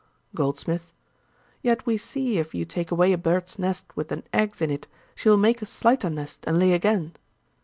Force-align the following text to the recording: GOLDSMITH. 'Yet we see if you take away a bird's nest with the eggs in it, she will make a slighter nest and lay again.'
GOLDSMITH. 0.33 0.91
'Yet 1.61 1.85
we 1.85 1.95
see 1.95 2.39
if 2.39 2.55
you 2.55 2.65
take 2.65 2.89
away 2.89 3.13
a 3.13 3.19
bird's 3.19 3.59
nest 3.59 3.85
with 3.95 4.07
the 4.07 4.23
eggs 4.33 4.59
in 4.59 4.71
it, 4.71 4.87
she 5.13 5.29
will 5.29 5.37
make 5.37 5.61
a 5.61 5.67
slighter 5.67 6.09
nest 6.09 6.43
and 6.47 6.57
lay 6.57 6.73
again.' 6.73 7.13